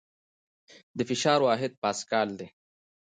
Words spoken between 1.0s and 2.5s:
فشار واحد پاسکال دی.